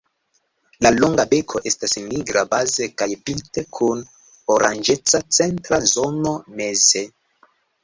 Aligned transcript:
La 0.85 0.91
longa 0.93 1.25
beko 1.33 1.61
estas 1.71 1.93
nigra 2.05 2.43
baze 2.55 2.87
kaj 3.03 3.09
pinte 3.29 3.65
kun 3.81 4.03
oranĝeca 4.57 5.23
centra 5.39 5.83
zono 5.95 6.35
meze. 6.59 7.07